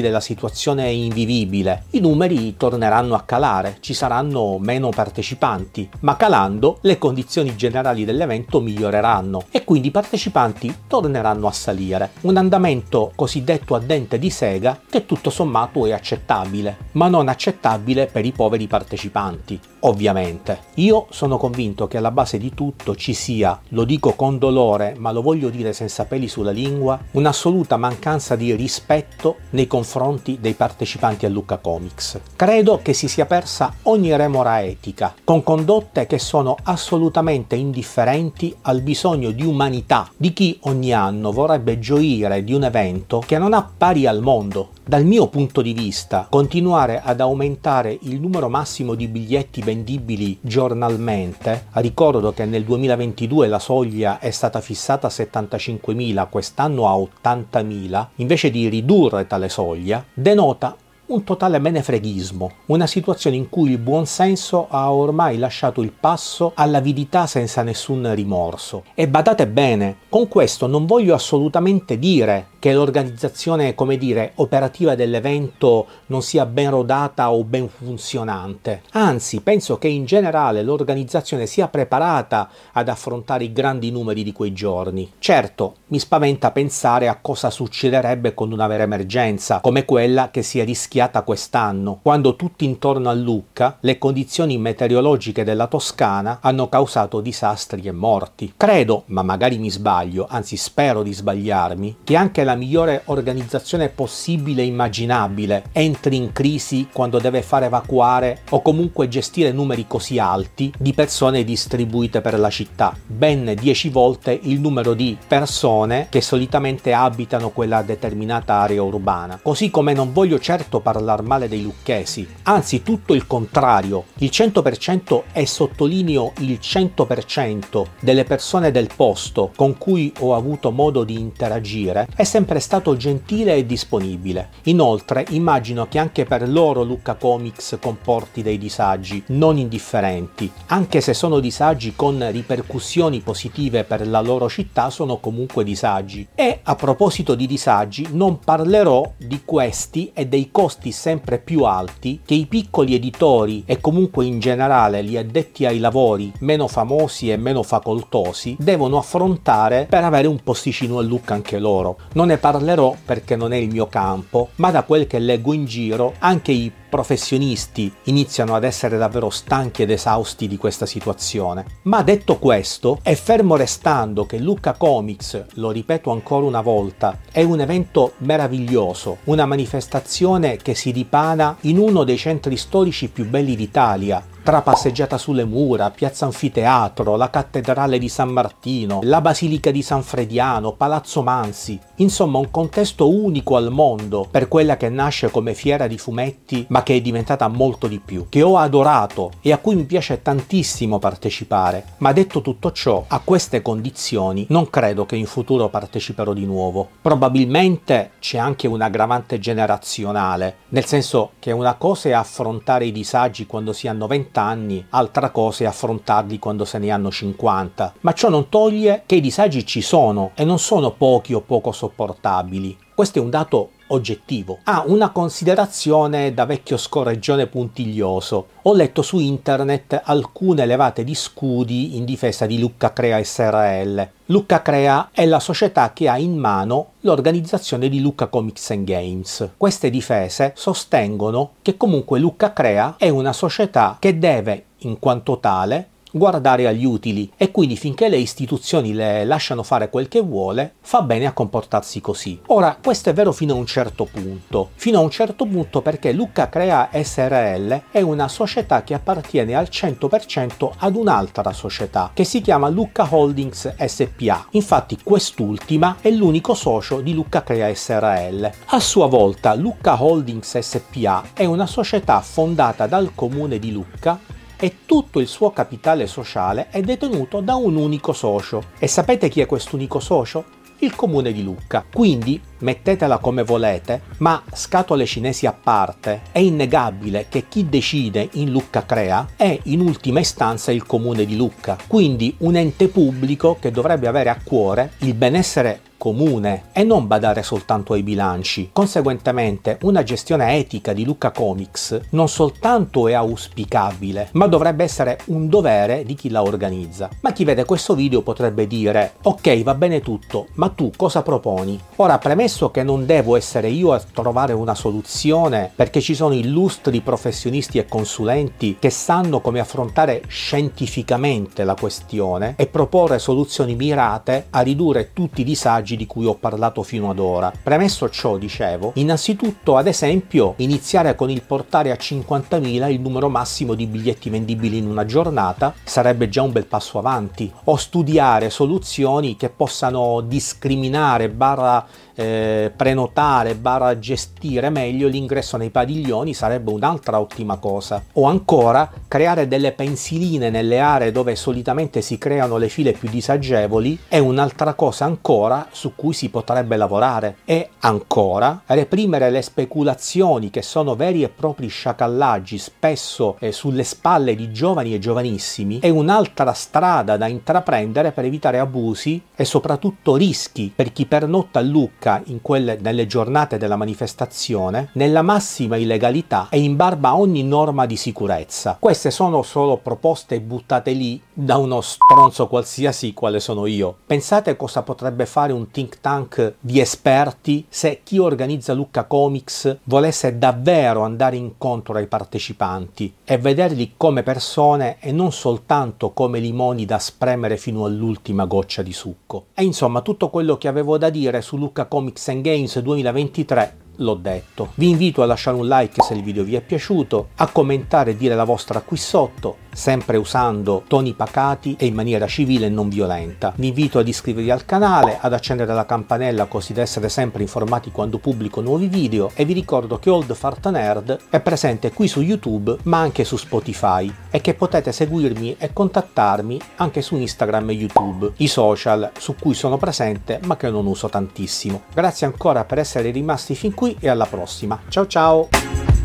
della 0.00 0.20
situazione 0.20 0.90
invivibile, 0.90 1.84
i 1.90 2.00
numeri 2.00 2.56
torneranno 2.56 3.14
a 3.14 3.22
calare, 3.22 3.78
ci 3.80 3.94
saranno 3.94 4.58
meno 4.58 4.90
partecipanti, 4.90 5.88
ma 6.00 6.16
calando 6.16 6.78
le 6.82 6.98
condizioni 6.98 7.56
generali 7.56 8.04
dell'evento 8.04 8.60
miglioreranno 8.60 9.44
e 9.50 9.64
quindi 9.64 9.88
i 9.88 9.92
partecipanti 9.92 10.74
torneranno 10.86 11.46
a 11.46 11.52
salire. 11.52 12.10
Un 12.22 12.36
andamento 12.36 13.12
cosiddetto 13.14 13.74
a 13.74 13.78
dente 13.78 14.09
cliente 14.10 14.18
di 14.18 14.30
Sega 14.30 14.80
che 14.90 15.06
tutto 15.06 15.30
sommato 15.30 15.86
è 15.86 15.92
accettabile, 15.92 16.76
ma 16.92 17.06
non 17.06 17.28
accettabile 17.28 18.06
per 18.06 18.24
i 18.24 18.32
poveri 18.32 18.66
partecipanti, 18.66 19.60
ovviamente. 19.80 20.58
Io 20.76 21.06
sono 21.10 21.36
convinto 21.36 21.86
che 21.86 21.98
alla 21.98 22.10
base 22.10 22.38
di 22.38 22.52
tutto 22.52 22.96
ci 22.96 23.14
sia, 23.14 23.60
lo 23.68 23.84
dico 23.84 24.14
con 24.14 24.38
dolore, 24.38 24.94
ma 24.98 25.12
lo 25.12 25.22
voglio 25.22 25.48
dire 25.48 25.72
senza 25.72 26.06
peli 26.06 26.26
sulla 26.26 26.50
lingua, 26.50 26.98
un'assoluta 27.12 27.76
mancanza 27.76 28.34
di 28.34 28.54
rispetto 28.54 29.36
nei 29.50 29.68
confronti 29.68 30.38
dei 30.40 30.54
partecipanti 30.54 31.26
a 31.26 31.28
Lucca 31.28 31.58
Comics. 31.58 32.20
Credo 32.34 32.80
che 32.82 32.92
si 32.92 33.06
sia 33.06 33.26
persa 33.26 33.74
ogni 33.82 34.16
remora 34.16 34.62
etica, 34.62 35.14
con 35.22 35.42
condotte 35.42 36.06
che 36.06 36.18
sono 36.18 36.56
assolutamente 36.64 37.54
indifferenti 37.54 38.54
al 38.62 38.80
bisogno 38.80 39.30
di 39.30 39.44
umanità 39.44 40.10
di 40.16 40.32
chi 40.32 40.58
ogni 40.62 40.92
anno 40.92 41.30
vorrebbe 41.32 41.78
gioire 41.78 42.42
di 42.42 42.54
un 42.54 42.64
evento 42.64 43.22
che 43.24 43.38
non 43.38 43.52
ha 43.52 43.68
pari 43.76 43.99
pari 44.00 44.06
al 44.06 44.22
mondo. 44.22 44.70
Dal 44.84 45.04
mio 45.04 45.28
punto 45.28 45.62
di 45.62 45.72
vista, 45.72 46.26
continuare 46.28 47.00
ad 47.02 47.20
aumentare 47.20 47.96
il 48.02 48.20
numero 48.20 48.48
massimo 48.48 48.94
di 48.94 49.06
biglietti 49.06 49.62
vendibili 49.62 50.38
giornalmente, 50.40 51.66
ricordo 51.74 52.32
che 52.32 52.44
nel 52.44 52.64
2022 52.64 53.46
la 53.46 53.58
soglia 53.58 54.18
è 54.18 54.30
stata 54.30 54.60
fissata 54.60 55.06
a 55.06 55.10
75.000, 55.10 56.28
quest'anno 56.28 56.88
a 56.88 56.94
80.000, 56.96 58.06
invece 58.16 58.50
di 58.50 58.68
ridurre 58.68 59.26
tale 59.26 59.48
soglia, 59.48 60.04
denota 60.12 60.76
un 61.10 61.24
totale 61.24 61.58
menefreghismo, 61.58 62.50
una 62.66 62.86
situazione 62.86 63.34
in 63.34 63.48
cui 63.48 63.70
il 63.70 63.78
buonsenso 63.78 64.68
ha 64.70 64.92
ormai 64.92 65.38
lasciato 65.38 65.82
il 65.82 65.90
passo 65.90 66.52
all'avidità 66.54 67.26
senza 67.26 67.62
nessun 67.62 68.14
rimorso. 68.14 68.84
E 68.94 69.08
badate 69.08 69.48
bene, 69.48 69.96
con 70.08 70.28
questo 70.28 70.68
non 70.68 70.86
voglio 70.86 71.14
assolutamente 71.14 71.98
dire 71.98 72.49
che 72.60 72.72
l'organizzazione, 72.72 73.74
come 73.74 73.96
dire, 73.96 74.32
operativa 74.36 74.94
dell'evento 74.94 75.86
non 76.06 76.22
sia 76.22 76.46
ben 76.46 76.70
rodata 76.70 77.32
o 77.32 77.42
ben 77.42 77.68
funzionante. 77.68 78.82
Anzi, 78.92 79.40
penso 79.40 79.78
che 79.78 79.88
in 79.88 80.04
generale 80.04 80.62
l'organizzazione 80.62 81.46
sia 81.46 81.66
preparata 81.68 82.48
ad 82.72 82.88
affrontare 82.88 83.44
i 83.44 83.52
grandi 83.52 83.90
numeri 83.90 84.22
di 84.22 84.32
quei 84.32 84.52
giorni. 84.52 85.10
Certo, 85.18 85.76
mi 85.86 85.98
spaventa 85.98 86.50
pensare 86.52 87.08
a 87.08 87.18
cosa 87.20 87.48
succederebbe 87.48 88.34
con 88.34 88.52
una 88.52 88.66
vera 88.66 88.82
emergenza, 88.82 89.60
come 89.60 89.86
quella 89.86 90.30
che 90.30 90.42
si 90.42 90.58
è 90.60 90.64
rischiata 90.64 91.22
quest'anno, 91.22 92.00
quando 92.02 92.36
tutti 92.36 92.66
intorno 92.66 93.08
a 93.08 93.14
Lucca 93.14 93.78
le 93.80 93.96
condizioni 93.96 94.58
meteorologiche 94.58 95.44
della 95.44 95.66
Toscana 95.66 96.38
hanno 96.42 96.68
causato 96.68 97.22
disastri 97.22 97.82
e 97.82 97.92
morti. 97.92 98.52
Credo, 98.54 99.04
ma 99.06 99.22
magari 99.22 99.56
mi 99.56 99.70
sbaglio, 99.70 100.26
anzi 100.28 100.58
spero 100.58 101.02
di 101.02 101.14
sbagliarmi, 101.14 101.96
che 102.04 102.16
anche 102.16 102.44
la 102.44 102.49
la 102.50 102.56
migliore 102.56 103.02
organizzazione 103.06 103.90
possibile 103.90 104.62
e 104.62 104.66
immaginabile. 104.66 105.64
Entri 105.72 106.16
in 106.16 106.32
crisi 106.32 106.88
quando 106.92 107.18
deve 107.18 107.42
fare 107.42 107.66
evacuare 107.66 108.40
o 108.50 108.60
comunque 108.60 109.06
gestire 109.08 109.52
numeri 109.52 109.86
così 109.86 110.18
alti 110.18 110.72
di 110.76 110.92
persone 110.92 111.44
distribuite 111.44 112.20
per 112.20 112.38
la 112.38 112.50
città, 112.50 112.96
ben 113.06 113.54
10 113.58 113.88
volte 113.90 114.38
il 114.42 114.58
numero 114.58 114.94
di 114.94 115.16
persone 115.26 116.08
che 116.10 116.20
solitamente 116.20 116.92
abitano 116.92 117.50
quella 117.50 117.82
determinata 117.82 118.54
area 118.54 118.82
urbana. 118.82 119.38
Così 119.40 119.70
come 119.70 119.92
non 119.92 120.12
voglio 120.12 120.40
certo 120.40 120.80
parlare 120.80 121.22
male 121.22 121.48
dei 121.48 121.62
lucchesi, 121.62 122.26
anzi 122.44 122.82
tutto 122.82 123.14
il 123.14 123.26
contrario, 123.28 124.06
il 124.18 124.30
100% 124.32 125.22
e 125.32 125.46
sottolineo 125.46 126.32
il 126.38 126.58
100% 126.60 127.84
delle 128.00 128.24
persone 128.24 128.72
del 128.72 128.88
posto 128.94 129.52
con 129.54 129.78
cui 129.78 130.12
ho 130.18 130.34
avuto 130.34 130.72
modo 130.72 131.04
di 131.04 131.14
interagire 131.14 132.08
è 132.16 132.24
sempre 132.24 132.39
sempre 132.40 132.60
stato 132.60 132.96
gentile 132.96 133.54
e 133.54 133.66
disponibile. 133.66 134.48
Inoltre 134.62 135.26
immagino 135.30 135.88
che 135.88 135.98
anche 135.98 136.24
per 136.24 136.48
loro 136.48 136.82
Lucca 136.82 137.16
Comics 137.16 137.76
comporti 137.78 138.40
dei 138.40 138.56
disagi 138.56 139.22
non 139.26 139.58
indifferenti, 139.58 140.50
anche 140.68 141.02
se 141.02 141.12
sono 141.12 141.38
disagi 141.38 141.92
con 141.94 142.26
ripercussioni 142.30 143.20
positive 143.20 143.84
per 143.84 144.08
la 144.08 144.22
loro 144.22 144.48
città 144.48 144.88
sono 144.88 145.18
comunque 145.18 145.64
disagi. 145.64 146.28
E 146.34 146.60
a 146.62 146.74
proposito 146.76 147.34
di 147.34 147.46
disagi 147.46 148.08
non 148.12 148.38
parlerò 148.38 149.12
di 149.18 149.42
questi 149.44 150.10
e 150.14 150.26
dei 150.26 150.48
costi 150.50 150.92
sempre 150.92 151.40
più 151.40 151.64
alti 151.64 152.22
che 152.24 152.32
i 152.32 152.46
piccoli 152.46 152.94
editori 152.94 153.64
e 153.66 153.82
comunque 153.82 154.24
in 154.24 154.40
generale 154.40 155.04
gli 155.04 155.18
addetti 155.18 155.66
ai 155.66 155.78
lavori 155.78 156.32
meno 156.38 156.68
famosi 156.68 157.30
e 157.30 157.36
meno 157.36 157.62
facoltosi 157.62 158.56
devono 158.58 158.96
affrontare 158.96 159.84
per 159.90 160.04
avere 160.04 160.26
un 160.26 160.40
posticino 160.42 160.96
a 160.96 161.02
Lucca 161.02 161.34
anche 161.34 161.58
loro. 161.58 161.98
Non 162.14 162.29
ne 162.30 162.38
parlerò 162.38 162.94
perché 163.04 163.34
non 163.34 163.52
è 163.52 163.56
il 163.56 163.70
mio 163.70 163.88
campo, 163.88 164.50
ma 164.56 164.70
da 164.70 164.84
quel 164.84 165.06
che 165.06 165.18
leggo 165.18 165.52
in 165.52 165.64
giro 165.64 166.14
anche 166.20 166.52
i 166.52 166.70
professionisti 166.88 167.92
iniziano 168.04 168.54
ad 168.54 168.64
essere 168.64 168.96
davvero 168.98 169.30
stanchi 169.30 169.82
ed 169.82 169.90
esausti 169.90 170.46
di 170.46 170.56
questa 170.56 170.86
situazione. 170.86 171.64
Ma 171.82 172.02
detto 172.02 172.38
questo, 172.38 172.98
è 173.02 173.14
fermo 173.14 173.56
restando 173.56 174.26
che 174.26 174.38
Lucca 174.38 174.74
Comics, 174.74 175.44
lo 175.54 175.70
ripeto 175.70 176.10
ancora 176.10 176.46
una 176.46 176.60
volta, 176.60 177.18
è 177.30 177.42
un 177.42 177.60
evento 177.60 178.14
meraviglioso, 178.18 179.18
una 179.24 179.46
manifestazione 179.46 180.56
che 180.56 180.74
si 180.74 180.92
dipana 180.92 181.56
in 181.62 181.78
uno 181.78 182.04
dei 182.04 182.16
centri 182.16 182.56
storici 182.56 183.08
più 183.08 183.28
belli 183.28 183.56
d'Italia, 183.56 184.24
tra 184.50 184.62
passeggiata 184.62 185.16
sulle 185.16 185.44
mura, 185.44 185.92
piazza 185.92 186.24
anfiteatro, 186.24 187.14
la 187.14 187.30
cattedrale 187.30 188.00
di 188.00 188.08
San 188.08 188.30
Martino, 188.30 188.98
la 189.04 189.20
basilica 189.20 189.70
di 189.70 189.80
San 189.80 190.02
Frediano, 190.02 190.72
Palazzo 190.72 191.22
Mansi, 191.22 191.78
insomma 191.96 192.38
un 192.38 192.50
contesto 192.50 193.08
unico 193.08 193.54
al 193.54 193.70
mondo 193.70 194.26
per 194.28 194.48
quella 194.48 194.76
che 194.76 194.88
nasce 194.88 195.30
come 195.30 195.54
fiera 195.54 195.86
di 195.86 195.98
fumetti 195.98 196.66
ma 196.70 196.82
che 196.82 196.96
è 196.96 197.00
diventata 197.00 197.46
molto 197.46 197.86
di 197.86 198.00
più, 198.00 198.26
che 198.28 198.42
ho 198.42 198.56
adorato 198.56 199.30
e 199.40 199.52
a 199.52 199.58
cui 199.58 199.76
mi 199.76 199.84
piace 199.84 200.20
tantissimo 200.20 200.98
partecipare, 200.98 201.84
ma 201.98 202.10
detto 202.10 202.40
tutto 202.40 202.72
ciò, 202.72 203.04
a 203.06 203.20
queste 203.22 203.62
condizioni 203.62 204.46
non 204.48 204.68
credo 204.68 205.06
che 205.06 205.14
in 205.14 205.26
futuro 205.26 205.68
parteciperò 205.68 206.32
di 206.32 206.44
nuovo. 206.44 206.88
Probabilmente 207.00 208.14
c'è 208.18 208.38
anche 208.38 208.66
un'aggravante 208.66 209.38
generazionale, 209.38 210.56
nel 210.70 210.86
senso 210.86 211.34
che 211.38 211.52
una 211.52 211.74
cosa 211.74 212.08
è 212.08 212.12
affrontare 212.12 212.86
i 212.86 212.90
disagi 212.90 213.46
quando 213.46 213.72
si 213.72 213.86
hanno 213.86 214.08
20 214.08 214.38
anni, 214.40 214.84
altra 214.90 215.30
cosa 215.30 215.64
è 215.64 215.66
affrontarli 215.66 216.38
quando 216.38 216.64
se 216.64 216.78
ne 216.78 216.90
hanno 216.90 217.10
50, 217.10 217.94
ma 218.00 218.12
ciò 218.12 218.28
non 218.28 218.48
toglie 218.48 219.02
che 219.06 219.16
i 219.16 219.20
disagi 219.20 219.64
ci 219.64 219.80
sono 219.80 220.32
e 220.34 220.44
non 220.44 220.58
sono 220.58 220.90
pochi 220.92 221.34
o 221.34 221.40
poco 221.40 221.72
sopportabili. 221.72 222.76
Questo 222.94 223.18
è 223.18 223.22
un 223.22 223.30
dato 223.30 223.70
oggettivo. 223.90 224.58
Ah, 224.64 224.84
una 224.86 225.10
considerazione 225.10 226.34
da 226.34 226.44
vecchio 226.44 226.76
scorreggione 226.76 227.46
puntiglioso. 227.46 228.46
Ho 228.62 228.74
letto 228.74 229.02
su 229.02 229.18
internet 229.18 230.00
alcune 230.04 230.66
levate 230.66 231.04
di 231.04 231.14
scudi 231.14 231.96
in 231.96 232.04
difesa 232.04 232.46
di 232.46 232.58
Lucca 232.58 232.92
Crea 232.92 233.22
SRL. 233.22 234.08
Lucca 234.26 234.62
Crea 234.62 235.10
è 235.12 235.26
la 235.26 235.40
società 235.40 235.92
che 235.92 236.08
ha 236.08 236.18
in 236.18 236.36
mano 236.36 236.92
l'organizzazione 237.00 237.88
di 237.88 238.00
Lucca 238.00 238.26
Comics 238.26 238.70
and 238.70 238.84
Games. 238.84 239.50
Queste 239.56 239.90
difese 239.90 240.52
sostengono 240.56 241.52
che 241.62 241.76
comunque 241.76 242.18
Lucca 242.18 242.52
Crea 242.52 242.94
è 242.98 243.08
una 243.08 243.32
società 243.32 243.96
che 243.98 244.18
deve, 244.18 244.64
in 244.78 244.98
quanto 244.98 245.38
tale, 245.38 245.88
guardare 246.12 246.66
agli 246.66 246.84
utili 246.84 247.30
e 247.36 247.50
quindi 247.50 247.76
finché 247.76 248.08
le 248.08 248.16
istituzioni 248.16 248.92
le 248.92 249.24
lasciano 249.24 249.62
fare 249.62 249.90
quel 249.90 250.08
che 250.08 250.20
vuole, 250.20 250.74
fa 250.80 251.02
bene 251.02 251.26
a 251.26 251.32
comportarsi 251.32 252.00
così. 252.00 252.40
Ora, 252.46 252.76
questo 252.82 253.10
è 253.10 253.12
vero 253.12 253.32
fino 253.32 253.54
a 253.54 253.56
un 253.56 253.66
certo 253.66 254.04
punto. 254.10 254.70
Fino 254.74 254.98
a 254.98 255.02
un 255.02 255.10
certo 255.10 255.46
punto 255.46 255.82
perché 255.82 256.12
Lucca 256.12 256.48
Crea 256.48 256.90
SRL 256.92 257.82
è 257.90 258.00
una 258.00 258.28
società 258.28 258.82
che 258.82 258.94
appartiene 258.94 259.54
al 259.54 259.68
100% 259.70 260.70
ad 260.78 260.96
un'altra 260.96 261.52
società 261.52 262.10
che 262.14 262.24
si 262.24 262.40
chiama 262.40 262.68
Lucca 262.68 263.06
Holdings 263.08 263.74
SPA. 263.76 264.46
Infatti 264.50 264.98
quest'ultima 265.02 265.96
è 266.00 266.10
l'unico 266.10 266.54
socio 266.54 267.00
di 267.00 267.14
Lucca 267.14 267.42
Crea 267.42 267.72
SRL. 267.74 268.50
A 268.66 268.80
sua 268.80 269.06
volta 269.06 269.54
Lucca 269.54 270.02
Holdings 270.02 270.58
SPA 270.58 271.30
è 271.32 271.44
una 271.44 271.66
società 271.66 272.20
fondata 272.20 272.86
dal 272.86 273.12
comune 273.14 273.58
di 273.58 273.72
Lucca 273.72 274.38
e 274.60 274.84
tutto 274.84 275.18
il 275.18 275.26
suo 275.26 275.50
capitale 275.50 276.06
sociale 276.06 276.68
è 276.70 276.82
detenuto 276.82 277.40
da 277.40 277.54
un 277.54 277.76
unico 277.76 278.12
socio. 278.12 278.64
E 278.78 278.86
sapete 278.86 279.28
chi 279.28 279.40
è 279.40 279.46
quest'unico 279.46 279.98
socio? 279.98 280.58
Il 280.82 280.94
comune 280.94 281.32
di 281.32 281.42
Lucca. 281.42 281.84
Quindi 281.92 282.40
mettetela 282.58 283.18
come 283.18 283.42
volete, 283.42 284.02
ma 284.18 284.42
scatole 284.52 285.04
cinesi 285.06 285.46
a 285.46 285.52
parte, 285.52 286.22
è 286.32 286.38
innegabile 286.38 287.26
che 287.28 287.48
chi 287.48 287.68
decide 287.68 288.28
in 288.34 288.50
Lucca 288.50 288.84
Crea 288.84 289.28
è 289.36 289.58
in 289.64 289.80
ultima 289.80 290.20
istanza 290.20 290.72
il 290.72 290.86
comune 290.86 291.24
di 291.24 291.36
Lucca, 291.36 291.76
quindi 291.86 292.34
un 292.38 292.56
ente 292.56 292.88
pubblico 292.88 293.56
che 293.60 293.70
dovrebbe 293.70 294.08
avere 294.08 294.30
a 294.30 294.38
cuore 294.42 294.92
il 294.98 295.14
benessere 295.14 295.80
comune 296.00 296.68
e 296.72 296.82
non 296.82 297.06
badare 297.06 297.42
soltanto 297.42 297.92
ai 297.92 298.02
bilanci. 298.02 298.70
Conseguentemente, 298.72 299.76
una 299.82 300.02
gestione 300.02 300.56
etica 300.56 300.94
di 300.94 301.04
Lucca 301.04 301.30
Comics 301.30 302.00
non 302.10 302.26
soltanto 302.26 303.06
è 303.06 303.12
auspicabile, 303.12 304.30
ma 304.32 304.46
dovrebbe 304.46 304.82
essere 304.82 305.18
un 305.26 305.50
dovere 305.50 306.04
di 306.04 306.14
chi 306.14 306.30
la 306.30 306.42
organizza. 306.42 307.10
Ma 307.20 307.32
chi 307.32 307.44
vede 307.44 307.66
questo 307.66 307.94
video 307.94 308.22
potrebbe 308.22 308.66
dire: 308.66 309.12
"Ok, 309.24 309.62
va 309.62 309.74
bene 309.74 310.00
tutto, 310.00 310.46
ma 310.54 310.70
tu 310.70 310.90
cosa 310.96 311.20
proponi?". 311.20 311.78
Ora, 311.96 312.16
premesso 312.16 312.70
che 312.70 312.82
non 312.82 313.04
devo 313.04 313.36
essere 313.36 313.68
io 313.68 313.92
a 313.92 314.00
trovare 314.00 314.54
una 314.54 314.74
soluzione 314.74 315.70
perché 315.74 316.00
ci 316.00 316.14
sono 316.14 316.32
illustri 316.32 317.02
professionisti 317.02 317.76
e 317.76 317.84
consulenti 317.84 318.76
che 318.78 318.88
sanno 318.88 319.40
come 319.42 319.60
affrontare 319.60 320.22
scientificamente 320.28 321.62
la 321.64 321.74
questione 321.74 322.54
e 322.56 322.66
proporre 322.66 323.18
soluzioni 323.18 323.74
mirate 323.74 324.46
a 324.48 324.60
ridurre 324.60 325.12
tutti 325.12 325.42
i 325.42 325.44
disagi 325.44 325.89
vantaggi 325.90 325.96
di 325.96 326.06
cui 326.06 326.26
ho 326.26 326.34
parlato 326.34 326.82
fino 326.82 327.10
ad 327.10 327.18
ora. 327.18 327.52
Premesso 327.62 328.08
ciò, 328.10 328.36
dicevo, 328.36 328.92
innanzitutto 328.94 329.76
ad 329.76 329.86
esempio 329.86 330.54
iniziare 330.56 331.14
con 331.14 331.30
il 331.30 331.42
portare 331.42 331.90
a 331.90 331.96
50.000 331.96 332.90
il 332.90 333.00
numero 333.00 333.28
massimo 333.28 333.74
di 333.74 333.86
biglietti 333.86 334.30
vendibili 334.30 334.78
in 334.78 334.86
una 334.86 335.04
giornata 335.04 335.74
sarebbe 335.82 336.28
già 336.28 336.42
un 336.42 336.52
bel 336.52 336.66
passo 336.66 336.98
avanti, 336.98 337.50
o 337.64 337.76
studiare 337.76 338.50
soluzioni 338.50 339.36
che 339.36 339.48
possano 339.48 340.20
discriminare 340.20 341.28
barra 341.28 341.86
eh, 342.20 342.70
prenotare, 342.76 343.54
barra 343.54 343.98
gestire 343.98 344.68
meglio 344.68 345.08
l'ingresso 345.08 345.56
nei 345.56 345.70
padiglioni 345.70 346.34
sarebbe 346.34 346.70
un'altra 346.70 347.18
ottima 347.18 347.56
cosa. 347.56 348.02
O 348.14 348.24
ancora 348.24 348.90
creare 349.08 349.48
delle 349.48 349.72
pensiline 349.72 350.50
nelle 350.50 350.80
aree 350.80 351.12
dove 351.12 351.34
solitamente 351.34 352.02
si 352.02 352.18
creano 352.18 352.58
le 352.58 352.68
file 352.68 352.92
più 352.92 353.08
disagevoli 353.08 353.98
è 354.06 354.18
un'altra 354.18 354.74
cosa 354.74 355.06
ancora 355.06 355.68
su 355.80 355.94
cui 355.94 356.12
si 356.12 356.28
potrebbe 356.28 356.76
lavorare. 356.76 357.36
E 357.46 357.70
ancora 357.80 358.60
reprimere 358.66 359.30
le 359.30 359.40
speculazioni 359.40 360.50
che 360.50 360.60
sono 360.60 360.94
veri 360.94 361.22
e 361.22 361.30
propri 361.30 361.68
sciacallaggi 361.68 362.58
spesso 362.58 363.36
eh, 363.38 363.50
sulle 363.50 363.84
spalle 363.84 364.34
di 364.34 364.52
giovani 364.52 364.92
e 364.92 364.98
giovanissimi 364.98 365.78
è 365.78 365.88
un'altra 365.88 366.52
strada 366.52 367.16
da 367.16 367.26
intraprendere 367.28 368.12
per 368.12 368.26
evitare 368.26 368.58
abusi 368.58 369.22
e 369.34 369.46
soprattutto 369.46 370.16
rischi 370.16 370.70
per 370.74 370.92
chi 370.92 371.06
pernotta 371.06 371.60
a 371.60 371.62
Lucca 371.62 372.22
quelle, 372.42 372.76
nelle 372.80 373.06
giornate 373.06 373.56
della 373.56 373.76
manifestazione 373.76 374.90
nella 374.92 375.22
massima 375.22 375.76
illegalità 375.76 376.48
e 376.50 376.60
in 376.60 376.76
barba 376.76 377.10
a 377.10 377.18
ogni 377.18 377.42
norma 377.42 377.86
di 377.86 377.96
sicurezza. 377.96 378.76
Queste 378.78 379.10
sono 379.10 379.42
solo 379.42 379.78
proposte 379.78 380.40
buttate 380.40 380.92
lì 380.92 381.20
da 381.32 381.56
uno 381.56 381.80
stronzo 381.80 382.48
qualsiasi 382.48 383.14
quale 383.14 383.40
sono 383.40 383.64
io. 383.64 383.96
Pensate 384.06 384.56
cosa 384.56 384.82
potrebbe 384.82 385.24
fare 385.24 385.52
think 385.70 386.00
tank 386.00 386.54
di 386.60 386.80
esperti 386.80 387.64
se 387.68 388.00
chi 388.02 388.18
organizza 388.18 388.72
Lucca 388.72 389.04
Comics 389.04 389.78
volesse 389.84 390.38
davvero 390.38 391.02
andare 391.02 391.36
incontro 391.36 391.94
ai 391.94 392.06
partecipanti 392.06 393.14
e 393.24 393.38
vederli 393.38 393.94
come 393.96 394.22
persone 394.22 394.96
e 395.00 395.12
non 395.12 395.32
soltanto 395.32 396.10
come 396.10 396.38
limoni 396.38 396.84
da 396.84 396.98
spremere 396.98 397.56
fino 397.56 397.84
all'ultima 397.84 398.44
goccia 398.44 398.82
di 398.82 398.92
succo. 398.92 399.46
E 399.54 399.62
insomma 399.62 400.00
tutto 400.00 400.28
quello 400.30 400.56
che 400.58 400.68
avevo 400.68 400.98
da 400.98 401.10
dire 401.10 401.40
su 401.42 401.56
Lucca 401.56 401.86
Comics 401.86 402.28
and 402.28 402.42
Games 402.42 402.78
2023 402.78 403.88
l'ho 404.00 404.14
detto. 404.14 404.70
Vi 404.74 404.88
invito 404.88 405.22
a 405.22 405.26
lasciare 405.26 405.56
un 405.56 405.66
like 405.66 406.02
se 406.02 406.14
il 406.14 406.22
video 406.22 406.44
vi 406.44 406.56
è 406.56 406.60
piaciuto, 406.60 407.28
a 407.36 407.48
commentare 407.48 408.12
e 408.12 408.16
dire 408.16 408.34
la 408.34 408.44
vostra 408.44 408.80
qui 408.80 408.96
sotto, 408.96 409.56
sempre 409.72 410.16
usando 410.16 410.82
toni 410.86 411.12
pacati 411.14 411.76
e 411.78 411.86
in 411.86 411.94
maniera 411.94 412.26
civile 412.26 412.66
e 412.66 412.70
non 412.70 412.88
violenta. 412.88 413.52
Vi 413.56 413.68
invito 413.68 413.98
ad 413.98 414.08
iscrivervi 414.08 414.50
al 414.50 414.64
canale, 414.64 415.18
ad 415.20 415.32
accendere 415.32 415.72
la 415.72 415.86
campanella 415.86 416.46
così 416.46 416.72
da 416.72 416.82
essere 416.82 417.08
sempre 417.08 417.42
informati 417.42 417.90
quando 417.90 418.18
pubblico 418.18 418.60
nuovi 418.60 418.88
video 418.88 419.30
e 419.34 419.44
vi 419.44 419.52
ricordo 419.52 419.98
che 419.98 420.10
Old 420.10 420.34
Fart 420.34 420.68
Nerd 420.68 421.18
è 421.30 421.40
presente 421.40 421.92
qui 421.92 422.08
su 422.08 422.20
YouTube 422.20 422.76
ma 422.84 422.98
anche 422.98 423.24
su 423.24 423.36
Spotify 423.36 424.12
e 424.30 424.40
che 424.40 424.54
potete 424.54 424.92
seguirmi 424.92 425.56
e 425.58 425.72
contattarmi 425.72 426.60
anche 426.76 427.02
su 427.02 427.16
Instagram 427.16 427.70
e 427.70 427.72
YouTube, 427.72 428.32
i 428.36 428.48
social 428.48 429.10
su 429.18 429.34
cui 429.36 429.54
sono 429.54 429.76
presente 429.76 430.40
ma 430.44 430.56
che 430.56 430.70
non 430.70 430.86
uso 430.86 431.08
tantissimo. 431.08 431.82
Grazie 431.92 432.26
ancora 432.26 432.64
per 432.64 432.78
essere 432.78 433.10
rimasti 433.10 433.54
fin 433.54 433.74
qui 433.74 433.96
e 434.00 434.08
alla 434.08 434.26
prossima. 434.26 434.80
Ciao 434.88 435.06
ciao! 435.06 435.99